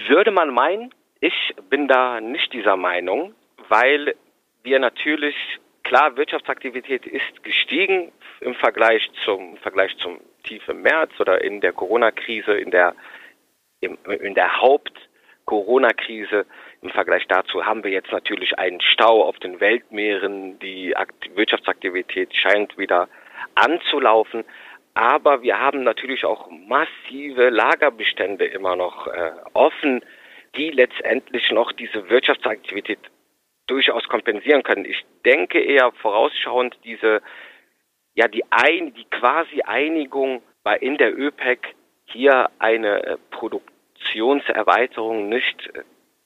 Würde 0.09 0.33
man 0.33 0.53
meinen, 0.53 0.93
ich 1.21 1.55
bin 1.71 1.87
da 1.87 2.21
nicht 2.21 2.53
dieser 2.53 2.77
Meinung, 2.77 3.35
weil 3.69 4.17
wir 4.65 4.81
natürlich, 4.81 5.37
klar, 5.85 6.17
Wirtschaftsaktivität 6.17 7.07
ist 7.07 7.45
gestiegen 7.45 8.11
im 8.41 8.55
Vergleich 8.57 9.09
zum, 9.25 9.51
im 9.51 9.57
Vergleich 9.59 9.97
zum 9.99 10.21
Tief 10.43 10.67
im 10.69 10.83
März 10.83 11.13
oder 11.21 11.45
in 11.45 11.61
der 11.61 11.73
Corona-Krise, 11.73 12.55
in 12.55 12.73
der, 12.73 12.95
in 13.83 14.35
der 14.35 14.61
Haupt- 14.61 15.09
Corona-Krise. 15.45 16.47
Im 16.83 16.91
Vergleich 16.91 17.27
dazu 17.29 17.65
haben 17.67 17.85
wir 17.85 17.91
jetzt 17.91 18.13
natürlich 18.13 18.59
einen 18.59 18.81
Stau 18.81 19.25
auf 19.25 19.39
den 19.39 19.61
Weltmeeren. 19.61 20.59
Die 20.61 20.95
Wirtschaftsaktivität 21.35 22.35
scheint 22.35 22.79
wieder 22.79 23.09
anzulaufen. 23.55 24.45
Aber 24.95 25.43
wir 25.43 25.59
haben 25.59 25.85
natürlich 25.85 26.25
auch 26.25 26.51
massive 26.51 27.49
Lagerbestände 27.49 28.45
immer 28.45 28.77
noch 28.77 29.07
äh, 29.07 29.33
offen, 29.55 30.05
die 30.55 30.71
letztendlich 30.71 31.51
noch 31.51 31.73
diese 31.73 32.11
Wirtschaftsaktivität 32.11 32.99
durchaus 33.67 34.07
kompensieren 34.09 34.63
können. 34.63 34.85
Ich 34.85 35.03
denke 35.25 35.61
eher 35.61 35.93
vorausschauend 35.93 36.77
diese, 36.85 37.23
ja, 38.15 38.29
die 38.29 38.45
ein, 38.51 38.93
die 38.93 39.05
quasi 39.05 39.63
Einigung 39.63 40.43
bei 40.63 40.77
in 40.77 40.99
der 40.99 41.19
ÖPEC 41.19 41.75
hier 42.05 42.51
eine 42.59 43.03
äh, 43.05 43.17
Produktionserweiterung 44.03 45.29
nicht 45.29 45.71
äh, 45.75 45.83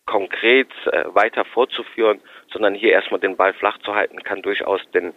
konkret 0.06 0.68
äh, 0.86 1.04
weiter 1.14 1.44
fortzuführen, 1.44 2.20
sondern 2.52 2.74
hier 2.74 2.92
erstmal 2.92 3.20
den 3.20 3.36
Ball 3.36 3.52
flach 3.54 3.78
zu 3.78 3.94
halten, 3.94 4.22
kann 4.22 4.42
durchaus 4.42 4.80
den 4.92 5.14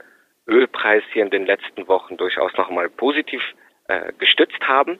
Ölpreis 0.48 1.04
hier 1.14 1.24
in 1.24 1.30
den 1.30 1.46
letzten 1.46 1.88
Wochen 1.88 2.18
durchaus 2.18 2.56
nochmal 2.58 2.90
positiv 2.90 3.42
äh, 3.88 4.12
gestützt 4.18 4.68
haben. 4.68 5.00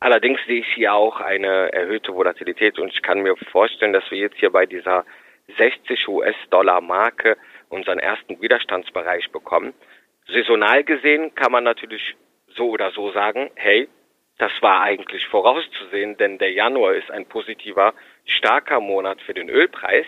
Allerdings 0.00 0.40
sehe 0.46 0.60
ich 0.60 0.74
hier 0.74 0.94
auch 0.94 1.20
eine 1.20 1.72
erhöhte 1.72 2.14
Volatilität 2.14 2.78
und 2.78 2.92
ich 2.92 3.02
kann 3.02 3.20
mir 3.20 3.36
vorstellen, 3.50 3.92
dass 3.92 4.08
wir 4.10 4.18
jetzt 4.18 4.38
hier 4.38 4.50
bei 4.50 4.66
dieser 4.66 5.04
60 5.56 6.08
US-Dollar 6.08 6.80
Marke 6.80 7.36
unseren 7.68 7.98
ersten 7.98 8.40
Widerstandsbereich 8.40 9.30
bekommen. 9.30 9.72
Saisonal 10.26 10.84
gesehen 10.84 11.34
kann 11.34 11.52
man 11.52 11.64
natürlich 11.64 12.16
so 12.48 12.70
oder 12.70 12.90
so 12.90 13.10
sagen, 13.12 13.50
hey, 13.54 13.88
das 14.38 14.52
war 14.60 14.82
eigentlich 14.82 15.26
vorauszusehen, 15.26 16.16
denn 16.16 16.38
der 16.38 16.52
Januar 16.52 16.94
ist 16.94 17.10
ein 17.10 17.26
positiver, 17.26 17.94
starker 18.24 18.80
Monat 18.80 19.20
für 19.22 19.34
den 19.34 19.48
Ölpreis 19.48 20.06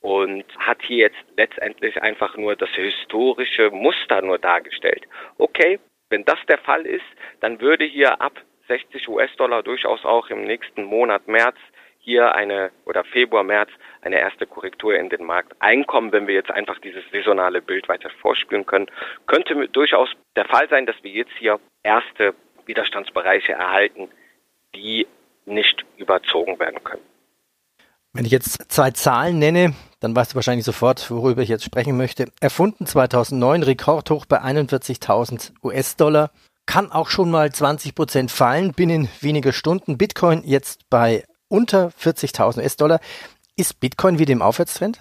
und 0.00 0.44
hat 0.58 0.82
hier 0.82 1.08
jetzt 1.08 1.24
letztendlich 1.36 2.00
einfach 2.02 2.36
nur 2.36 2.56
das 2.56 2.70
historische 2.70 3.70
Muster 3.70 4.22
nur 4.22 4.38
dargestellt. 4.38 5.04
Okay, 5.36 5.80
wenn 6.10 6.24
das 6.24 6.38
der 6.48 6.58
Fall 6.58 6.86
ist, 6.86 7.04
dann 7.40 7.60
würde 7.60 7.84
hier 7.84 8.20
ab 8.20 8.40
60 8.68 9.08
US-Dollar 9.08 9.62
durchaus 9.62 10.04
auch 10.04 10.30
im 10.30 10.44
nächsten 10.44 10.84
Monat 10.84 11.26
März 11.26 11.56
hier 11.98 12.34
eine 12.34 12.70
oder 12.86 13.04
Februar, 13.04 13.42
März 13.42 13.70
eine 14.02 14.18
erste 14.18 14.46
Korrektur 14.46 14.94
in 14.94 15.10
den 15.10 15.24
Markt 15.24 15.52
einkommen, 15.60 16.12
wenn 16.12 16.26
wir 16.26 16.34
jetzt 16.34 16.50
einfach 16.50 16.78
dieses 16.78 17.02
saisonale 17.10 17.60
Bild 17.60 17.88
weiter 17.88 18.08
vorspüren 18.22 18.64
können. 18.64 18.86
Könnte 19.26 19.68
durchaus 19.68 20.08
der 20.36 20.46
Fall 20.46 20.68
sein, 20.70 20.86
dass 20.86 20.96
wir 21.02 21.10
jetzt 21.10 21.32
hier 21.38 21.60
erste 21.82 22.34
Widerstandsbereiche 22.68 23.52
erhalten, 23.52 24.08
die 24.74 25.06
nicht 25.46 25.84
überzogen 25.96 26.58
werden 26.60 26.82
können. 26.84 27.02
Wenn 28.12 28.24
ich 28.24 28.32
jetzt 28.32 28.70
zwei 28.70 28.90
Zahlen 28.90 29.38
nenne, 29.38 29.74
dann 30.00 30.14
weißt 30.14 30.32
du 30.32 30.36
wahrscheinlich 30.36 30.64
sofort, 30.64 31.10
worüber 31.10 31.42
ich 31.42 31.48
jetzt 31.48 31.64
sprechen 31.64 31.96
möchte. 31.96 32.26
Erfunden 32.40 32.86
2009, 32.86 33.62
Rekordhoch 33.62 34.26
bei 34.26 34.40
41.000 34.40 35.52
US-Dollar. 35.62 36.30
Kann 36.66 36.92
auch 36.92 37.08
schon 37.08 37.30
mal 37.30 37.50
20 37.50 37.94
Prozent 37.94 38.30
fallen 38.30 38.72
binnen 38.72 39.08
weniger 39.20 39.52
Stunden. 39.52 39.98
Bitcoin 39.98 40.42
jetzt 40.44 40.88
bei 40.90 41.24
unter 41.48 41.88
40.000 41.88 42.58
US-Dollar. 42.58 43.00
Ist 43.56 43.80
Bitcoin 43.80 44.18
wieder 44.18 44.32
im 44.32 44.42
Aufwärtstrend? 44.42 45.00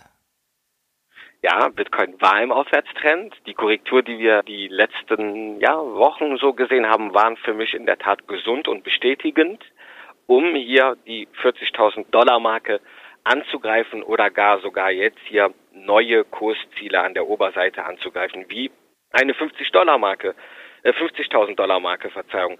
Ja, 1.43 1.69
Bitcoin 1.69 2.19
war 2.19 2.41
im 2.41 2.51
Aufwärtstrend. 2.51 3.35
Die 3.45 3.53
Korrektur, 3.53 4.01
die 4.01 4.17
wir 4.17 4.41
die 4.41 4.67
letzten 4.69 5.59
ja, 5.59 5.77
Wochen 5.77 6.37
so 6.37 6.53
gesehen 6.53 6.89
haben, 6.89 7.13
waren 7.13 7.37
für 7.37 7.53
mich 7.53 7.75
in 7.75 7.85
der 7.85 7.99
Tat 7.99 8.27
gesund 8.27 8.67
und 8.67 8.83
bestätigend, 8.83 9.63
um 10.25 10.55
hier 10.55 10.97
die 11.05 11.27
40.000 11.43 12.09
Dollar 12.09 12.39
Marke 12.39 12.81
anzugreifen 13.23 14.01
oder 14.01 14.31
gar 14.31 14.59
sogar 14.61 14.89
jetzt 14.89 15.19
hier 15.25 15.53
neue 15.73 16.23
Kursziele 16.23 16.99
an 17.01 17.13
der 17.13 17.27
Oberseite 17.27 17.85
anzugreifen, 17.85 18.45
wie 18.49 18.71
eine 19.11 19.35
50 19.35 19.71
Dollar 19.71 19.99
Marke, 19.99 20.33
äh, 20.83 20.91
50.000 20.91 21.55
Dollar 21.55 21.79
Marke, 21.79 22.09
Verzeihung. 22.09 22.59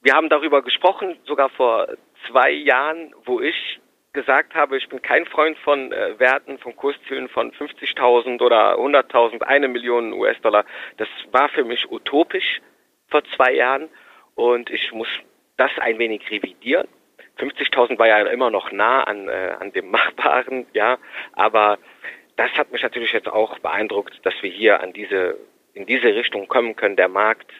Wir 0.00 0.14
haben 0.14 0.30
darüber 0.30 0.62
gesprochen, 0.62 1.18
sogar 1.24 1.50
vor 1.50 1.88
zwei 2.28 2.50
Jahren, 2.50 3.14
wo 3.24 3.40
ich 3.40 3.78
gesagt 4.16 4.54
habe, 4.54 4.78
ich 4.78 4.88
bin 4.88 5.02
kein 5.02 5.26
Freund 5.26 5.58
von 5.58 5.92
äh, 5.92 6.18
Werten, 6.18 6.58
von 6.58 6.74
Kurszielen 6.74 7.28
von 7.28 7.52
50.000 7.52 8.40
oder 8.40 8.78
100.000, 8.78 9.42
eine 9.42 9.68
Million 9.68 10.14
US-Dollar. 10.14 10.64
Das 10.96 11.08
war 11.32 11.50
für 11.50 11.64
mich 11.64 11.92
utopisch 11.92 12.62
vor 13.08 13.22
zwei 13.36 13.52
Jahren 13.52 13.90
und 14.34 14.70
ich 14.70 14.90
muss 14.92 15.08
das 15.58 15.70
ein 15.78 15.98
wenig 15.98 16.30
revidieren. 16.30 16.88
50.000 17.38 17.98
war 17.98 18.08
ja 18.08 18.18
immer 18.26 18.50
noch 18.50 18.72
nah 18.72 19.04
an, 19.04 19.28
äh, 19.28 19.54
an 19.60 19.70
dem 19.72 19.90
Machbaren, 19.90 20.66
ja, 20.72 20.96
aber 21.34 21.78
das 22.36 22.50
hat 22.52 22.72
mich 22.72 22.82
natürlich 22.82 23.12
jetzt 23.12 23.28
auch 23.28 23.58
beeindruckt, 23.58 24.24
dass 24.24 24.34
wir 24.40 24.50
hier 24.50 24.80
an 24.80 24.94
diese, 24.94 25.36
in 25.74 25.84
diese 25.84 26.14
Richtung 26.14 26.48
kommen 26.48 26.74
können. 26.74 26.96
Der 26.96 27.08
Markt 27.08 27.52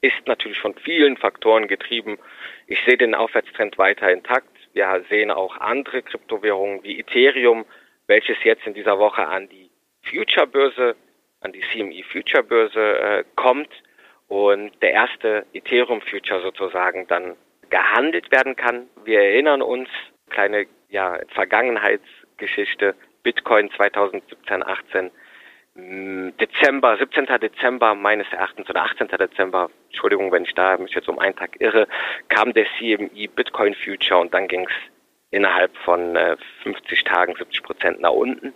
ist 0.00 0.26
natürlich 0.26 0.58
von 0.58 0.74
vielen 0.76 1.18
Faktoren 1.18 1.68
getrieben. 1.68 2.18
Ich 2.66 2.78
sehe 2.86 2.96
den 2.96 3.14
Aufwärtstrend 3.14 3.76
weiter 3.76 4.10
intakt. 4.10 4.48
Wir 4.72 5.04
sehen 5.08 5.30
auch 5.30 5.56
andere 5.56 6.02
Kryptowährungen 6.02 6.82
wie 6.82 7.00
Ethereum, 7.00 7.64
welches 8.06 8.36
jetzt 8.44 8.66
in 8.66 8.74
dieser 8.74 8.98
Woche 8.98 9.26
an 9.26 9.48
die 9.48 9.70
Future-Börse, 10.02 10.96
an 11.40 11.52
die 11.52 11.60
CME 11.72 12.02
Future-Börse 12.04 12.98
äh, 12.98 13.24
kommt 13.36 13.70
und 14.28 14.70
der 14.82 14.92
erste 14.92 15.46
Ethereum-Future 15.52 16.42
sozusagen 16.42 17.06
dann 17.08 17.36
gehandelt 17.68 18.30
werden 18.30 18.56
kann. 18.56 18.88
Wir 19.04 19.20
erinnern 19.20 19.62
uns, 19.62 19.88
kleine 20.28 20.66
ja, 20.88 21.18
Vergangenheitsgeschichte, 21.34 22.94
Bitcoin 23.22 23.70
2017, 23.72 24.62
18 24.62 25.10
Dezember, 25.74 26.96
17. 26.96 27.26
Dezember 27.40 27.94
meines 27.94 28.26
Erachtens 28.32 28.68
oder 28.68 28.82
18. 28.82 29.08
Dezember, 29.08 29.70
Entschuldigung, 29.88 30.32
wenn 30.32 30.44
ich 30.44 30.54
da 30.54 30.76
mich 30.76 30.94
jetzt 30.94 31.08
um 31.08 31.18
einen 31.18 31.36
Tag 31.36 31.60
irre, 31.60 31.86
kam 32.28 32.52
der 32.52 32.66
CME 32.78 33.28
Bitcoin 33.28 33.74
Future 33.74 34.20
und 34.20 34.34
dann 34.34 34.48
ging 34.48 34.66
es 34.66 34.74
innerhalb 35.30 35.76
von 35.78 36.16
äh, 36.16 36.36
50 36.64 37.04
Tagen 37.04 37.36
70 37.36 37.62
Prozent 37.62 38.00
nach 38.00 38.10
unten. 38.10 38.52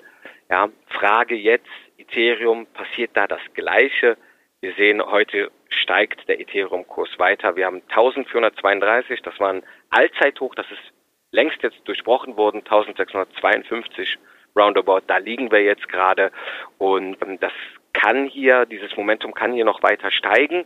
Ja, 0.50 0.68
Frage 0.88 1.36
jetzt, 1.36 1.68
Ethereum, 1.98 2.66
passiert 2.66 3.12
da 3.14 3.26
das 3.26 3.40
Gleiche? 3.54 4.16
Wir 4.60 4.72
sehen, 4.74 5.00
heute 5.04 5.50
steigt 5.68 6.28
der 6.28 6.40
Ethereum-Kurs 6.40 7.18
weiter. 7.18 7.54
Wir 7.54 7.66
haben 7.66 7.82
1432, 7.88 9.22
das 9.22 9.38
war 9.38 9.50
ein 9.52 9.62
Allzeithoch, 9.90 10.54
das 10.54 10.66
ist 10.70 10.92
längst 11.30 11.62
jetzt 11.62 11.80
durchbrochen 11.84 12.36
worden, 12.36 12.58
1652 12.58 14.18
roundabout, 14.56 15.02
da 15.06 15.18
liegen 15.18 15.50
wir 15.50 15.62
jetzt 15.62 15.88
gerade 15.88 16.30
und 16.78 17.16
ähm, 17.22 17.38
das 17.40 17.52
kann 17.92 18.26
hier, 18.26 18.66
dieses 18.66 18.96
Momentum 18.96 19.34
kann 19.34 19.52
hier 19.52 19.64
noch 19.64 19.82
weiter 19.82 20.10
steigen. 20.10 20.64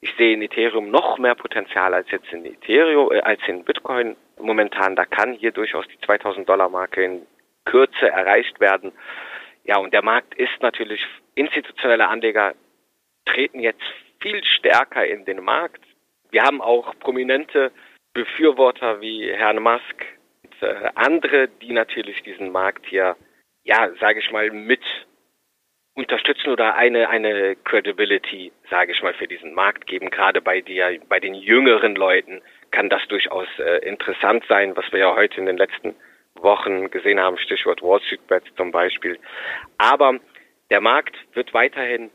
Ich 0.00 0.14
sehe 0.16 0.34
in 0.34 0.42
Ethereum 0.42 0.90
noch 0.90 1.18
mehr 1.18 1.34
Potenzial 1.34 1.94
als 1.94 2.10
jetzt 2.10 2.32
in 2.32 2.44
Ethereum, 2.44 3.10
äh, 3.12 3.20
als 3.20 3.40
in 3.46 3.64
Bitcoin 3.64 4.16
momentan. 4.38 4.94
Da 4.94 5.04
kann 5.04 5.32
hier 5.32 5.52
durchaus 5.52 5.86
die 5.88 5.98
2000 6.00 6.48
Dollar 6.48 6.68
Marke 6.68 7.02
in 7.02 7.26
Kürze 7.64 8.08
erreicht 8.08 8.60
werden. 8.60 8.92
Ja, 9.64 9.78
und 9.78 9.92
der 9.92 10.02
Markt 10.02 10.34
ist 10.34 10.62
natürlich, 10.62 11.04
institutionelle 11.34 12.06
Anleger 12.06 12.54
treten 13.24 13.58
jetzt 13.58 13.82
viel 14.20 14.42
stärker 14.44 15.04
in 15.04 15.24
den 15.24 15.42
Markt. 15.42 15.82
Wir 16.30 16.42
haben 16.42 16.62
auch 16.62 16.94
prominente 17.00 17.72
Befürworter 18.12 19.00
wie 19.00 19.30
Herrn 19.30 19.62
Musk 19.62 20.06
und 20.44 20.62
äh, 20.62 20.90
andere, 20.94 21.48
die 21.48 21.72
natürlich 21.72 22.22
diesen 22.22 22.50
Markt 22.52 22.86
hier 22.86 23.16
ja, 23.66 23.90
sage 24.00 24.20
ich 24.20 24.30
mal, 24.30 24.50
mit 24.50 24.82
unterstützen 25.94 26.50
oder 26.50 26.76
eine 26.76 27.08
eine 27.08 27.56
Credibility, 27.56 28.52
sage 28.70 28.92
ich 28.92 29.02
mal, 29.02 29.14
für 29.14 29.26
diesen 29.26 29.54
Markt 29.54 29.86
geben. 29.86 30.10
Gerade 30.10 30.40
bei 30.40 30.60
der 30.60 30.98
bei 31.08 31.18
den 31.18 31.34
jüngeren 31.34 31.96
Leuten 31.96 32.42
kann 32.70 32.88
das 32.88 33.06
durchaus 33.08 33.48
äh, 33.58 33.78
interessant 33.78 34.44
sein, 34.48 34.76
was 34.76 34.90
wir 34.92 35.00
ja 35.00 35.16
heute 35.16 35.40
in 35.40 35.46
den 35.46 35.56
letzten 35.56 35.96
Wochen 36.36 36.90
gesehen 36.90 37.18
haben, 37.18 37.38
Stichwort 37.38 37.82
Wall 37.82 38.00
Street 38.02 38.26
Bets 38.28 38.46
zum 38.56 38.70
Beispiel. 38.70 39.18
Aber 39.78 40.20
der 40.70 40.80
Markt 40.80 41.16
wird 41.32 41.52
weiterhin 41.54 42.10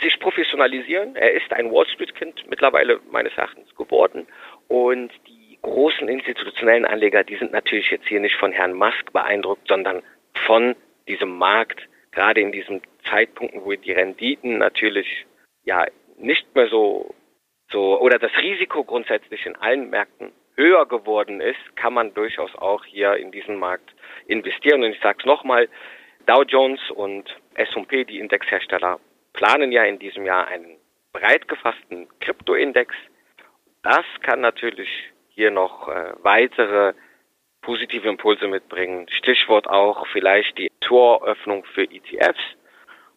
sich 0.00 0.18
professionalisieren. 0.20 1.16
Er 1.16 1.32
ist 1.32 1.52
ein 1.52 1.70
Wall 1.72 1.86
Street 1.88 2.14
Kind 2.14 2.48
mittlerweile 2.48 3.00
meines 3.10 3.36
Erachtens 3.36 3.74
geworden 3.74 4.26
und 4.68 5.10
die 5.26 5.58
großen 5.60 6.08
institutionellen 6.08 6.84
Anleger, 6.84 7.24
die 7.24 7.36
sind 7.36 7.52
natürlich 7.52 7.90
jetzt 7.90 8.06
hier 8.06 8.20
nicht 8.20 8.36
von 8.36 8.52
Herrn 8.52 8.74
Musk 8.74 9.12
beeindruckt, 9.12 9.66
sondern 9.66 10.02
von 10.46 10.76
diesem 11.06 11.36
Markt, 11.36 11.80
gerade 12.12 12.40
in 12.40 12.52
diesen 12.52 12.82
Zeitpunkten, 13.08 13.64
wo 13.64 13.72
die 13.72 13.92
Renditen 13.92 14.58
natürlich 14.58 15.26
ja 15.64 15.86
nicht 16.16 16.54
mehr 16.54 16.68
so 16.68 17.14
so 17.70 18.00
oder 18.00 18.18
das 18.18 18.32
Risiko 18.38 18.84
grundsätzlich 18.84 19.44
in 19.46 19.56
allen 19.56 19.90
Märkten 19.90 20.32
höher 20.56 20.86
geworden 20.86 21.40
ist, 21.40 21.76
kann 21.76 21.94
man 21.94 22.14
durchaus 22.14 22.54
auch 22.56 22.84
hier 22.84 23.16
in 23.16 23.30
diesen 23.30 23.56
Markt 23.56 23.94
investieren. 24.26 24.82
Und 24.82 24.92
ich 24.92 25.00
sage 25.00 25.18
es 25.20 25.26
nochmal, 25.26 25.68
Dow 26.26 26.42
Jones 26.42 26.80
und 26.90 27.24
S&P, 27.54 28.04
die 28.04 28.18
Indexhersteller, 28.18 28.98
planen 29.34 29.70
ja 29.70 29.84
in 29.84 29.98
diesem 29.98 30.26
Jahr 30.26 30.48
einen 30.48 30.76
breit 31.12 31.46
gefassten 31.46 32.08
Kryptoindex. 32.20 32.94
Das 33.82 34.04
kann 34.22 34.40
natürlich 34.40 34.88
hier 35.28 35.50
noch 35.50 35.88
äh, 35.88 36.12
weitere 36.22 36.94
positive 37.68 38.08
Impulse 38.08 38.48
mitbringen. 38.48 39.06
Stichwort 39.10 39.68
auch 39.68 40.06
vielleicht 40.06 40.56
die 40.56 40.70
Toröffnung 40.80 41.66
für 41.74 41.82
ETFs. 41.82 42.40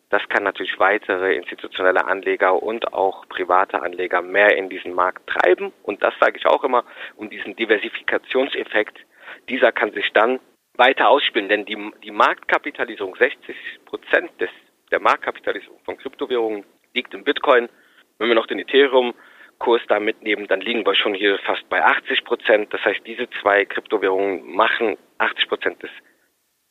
Das 0.10 0.28
kann 0.28 0.44
natürlich 0.44 0.78
weitere 0.78 1.36
institutionelle 1.36 2.04
Anleger 2.06 2.62
und 2.62 2.92
auch 2.92 3.26
private 3.30 3.82
Anleger 3.82 4.22
mehr 4.22 4.58
in 4.58 4.68
diesen 4.68 4.94
Markt 4.94 5.26
treiben. 5.26 5.72
Und 5.84 6.04
das 6.04 6.14
sage 6.20 6.38
ich 6.38 6.46
auch 6.48 6.66
immer, 6.66 6.84
um 7.16 7.30
diesen 7.30 7.56
Diversifikationseffekt, 7.56 9.00
dieser 9.48 9.72
kann 9.72 9.94
sich 9.94 10.12
dann 10.12 10.42
weiter 10.76 11.08
ausspielen, 11.08 11.48
denn 11.48 11.64
die, 11.64 11.78
die 12.04 12.12
Marktkapitalisierung, 12.12 13.16
60 13.16 13.56
Prozent 13.86 14.32
des, 14.42 14.50
der 14.92 15.00
Marktkapitalisierung 15.00 15.80
von 15.86 15.98
Kryptowährungen 15.98 16.66
liegt 16.94 17.14
im 17.14 17.24
Bitcoin. 17.24 17.70
Wenn 18.18 18.28
wir 18.28 18.36
noch 18.36 18.48
den 18.48 18.60
Ethereum-Kurs 19.62 19.82
da 19.88 20.00
mitnehmen, 20.00 20.48
dann 20.48 20.62
liegen 20.62 20.86
wir 20.86 20.96
schon 20.96 21.14
hier 21.14 21.38
fast 21.40 21.68
bei 21.70 21.84
80 21.84 22.24
Prozent. 22.24 22.74
Das 22.74 22.84
heißt, 22.84 23.02
diese 23.06 23.30
zwei 23.42 23.66
Kryptowährungen 23.66 24.52
machen 24.52 24.98
80 25.20 25.48
Prozent 25.48 25.84
des, 25.84 25.92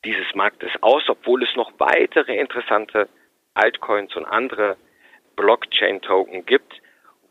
dieses 0.05 0.35
Marktes 0.35 0.71
aus, 0.81 1.09
obwohl 1.09 1.43
es 1.43 1.55
noch 1.57 1.73
weitere 1.79 2.37
interessante 2.39 3.09
Altcoins 3.55 4.15
und 4.17 4.25
andere 4.25 4.77
Blockchain-Token 5.37 6.47
gibt, 6.47 6.81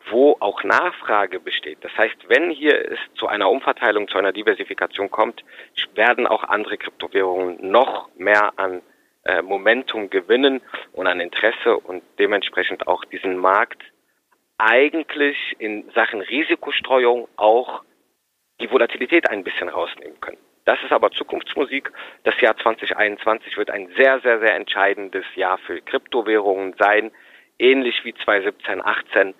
wo 0.10 0.38
auch 0.40 0.64
Nachfrage 0.64 1.40
besteht. 1.40 1.80
Das 1.82 1.96
heißt, 1.98 2.30
wenn 2.30 2.50
hier 2.52 2.92
es 2.92 3.00
zu 3.16 3.28
einer 3.28 3.50
Umverteilung, 3.50 4.08
zu 4.08 4.18
einer 4.18 4.32
Diversifikation 4.32 5.12
kommt, 5.12 5.44
werden 5.94 6.26
auch 6.26 6.44
andere 6.44 6.78
Kryptowährungen 6.78 7.70
noch 7.70 8.10
mehr 8.16 8.54
an 8.58 8.82
äh, 9.26 9.42
Momentum 9.42 10.10
gewinnen 10.10 10.62
und 10.94 11.08
an 11.08 11.20
Interesse 11.20 11.78
und 11.78 12.02
dementsprechend 12.18 12.88
auch 12.88 13.04
diesen 13.06 13.38
Markt 13.38 13.84
eigentlich 14.60 15.56
in 15.58 15.90
Sachen 15.96 16.22
Risikostreuung 16.22 17.28
auch 17.38 17.84
die 18.62 18.70
Volatilität 18.70 19.30
ein 19.30 19.44
bisschen 19.44 19.70
rausnehmen 19.70 20.20
können. 20.20 20.38
Das 20.66 20.78
ist 20.84 20.92
aber 20.92 21.12
Zukunftsmusik. 21.12 21.92
Das 22.24 22.40
Jahr 22.42 22.56
2021 22.58 23.58
wird 23.58 23.72
ein 23.72 23.90
sehr, 23.98 24.20
sehr, 24.20 24.40
sehr 24.40 24.56
entscheidendes 24.56 25.26
Jahr 25.36 25.58
für 25.58 25.82
Kryptowährungen 25.82 26.76
sein, 26.78 27.12
ähnlich 27.58 28.04
wie 28.04 28.14
2017, 28.14 28.86
18, 28.86 29.34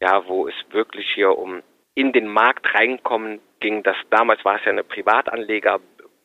ja, 0.00 0.26
wo 0.26 0.48
es 0.48 0.54
wirklich 0.70 1.08
hier 1.14 1.38
um 1.38 1.62
in 1.94 2.12
den 2.12 2.26
Markt 2.26 2.74
reinkommen 2.74 3.40
ging. 3.60 3.82
Das 3.84 3.96
damals 4.10 4.44
war 4.44 4.56
es 4.56 4.64
ja 4.64 4.72
eine 4.72 4.84
Privatanleger 4.84 5.80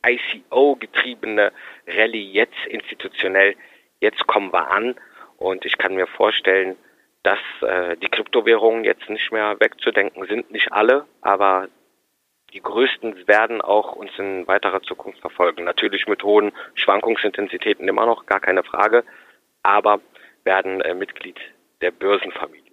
ICO 0.06 0.76
getriebene 0.76 1.52
Rallye, 1.88 2.32
jetzt 2.32 2.66
institutionell. 2.68 3.56
Jetzt 4.00 4.26
kommen 4.28 4.52
wir 4.52 4.72
an 4.72 4.96
und 5.38 5.66
ich 5.66 5.78
kann 5.78 5.96
mir 5.96 6.08
vorstellen, 6.08 6.76
dass 7.24 7.40
äh, 7.62 7.98
die 7.98 8.08
Kryptowährungen 8.08 8.84
jetzt 8.84 9.10
nicht 9.10 9.32
mehr 9.32 9.60
wegzudenken 9.60 10.26
sind, 10.28 10.52
nicht 10.52 10.72
alle, 10.72 11.06
aber 11.22 11.68
die 12.54 12.62
größten 12.62 13.28
werden 13.28 13.62
auch 13.62 13.94
uns 13.94 14.12
in 14.18 14.48
weiterer 14.48 14.82
Zukunft 14.82 15.20
verfolgen. 15.20 15.66
Natürlich 15.66 16.08
mit 16.08 16.24
hohen 16.24 16.52
Schwankungsintensitäten 16.74 17.88
immer 17.88 18.06
noch, 18.06 18.26
gar 18.26 18.40
keine 18.40 18.64
Frage, 18.64 19.04
aber 19.64 20.00
werden 20.44 20.82
äh, 20.82 20.94
Mitglied 20.94 21.38
der 21.82 21.92
Börsenfamilie. 21.92 22.64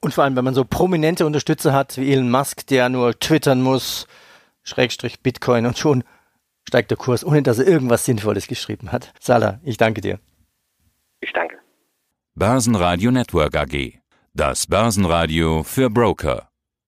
Und 0.00 0.14
vor 0.14 0.24
allem, 0.24 0.36
wenn 0.36 0.44
man 0.44 0.54
so 0.54 0.64
prominente 0.64 1.26
Unterstützer 1.26 1.72
hat 1.72 1.96
wie 1.96 2.12
Elon 2.12 2.30
Musk, 2.30 2.66
der 2.66 2.88
nur 2.88 3.18
twittern 3.18 3.62
muss, 3.62 4.06
Schrägstrich 4.62 5.20
Bitcoin 5.22 5.66
und 5.66 5.78
schon 5.78 6.04
steigt 6.68 6.90
der 6.90 6.98
Kurs, 6.98 7.24
ohne 7.24 7.42
dass 7.42 7.58
er 7.58 7.66
irgendwas 7.66 8.04
Sinnvolles 8.04 8.48
geschrieben 8.48 8.92
hat. 8.92 9.12
Salah, 9.20 9.60
ich 9.64 9.76
danke 9.76 10.00
dir. 10.00 10.18
Ich 11.20 11.32
danke. 11.32 11.58
Börsenradio 12.38 13.10
Network 13.10 13.56
AG. 13.56 13.94
Das 14.34 14.66
Börsenradio 14.66 15.62
für 15.62 15.88
Broker. 15.88 16.50